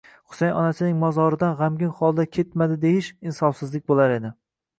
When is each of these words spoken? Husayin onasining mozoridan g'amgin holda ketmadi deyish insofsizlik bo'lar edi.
Husayin 0.29 0.55
onasining 0.61 0.95
mozoridan 1.03 1.53
g'amgin 1.59 1.91
holda 1.99 2.25
ketmadi 2.39 2.79
deyish 2.87 3.11
insofsizlik 3.35 3.87
bo'lar 3.95 4.17
edi. 4.17 4.35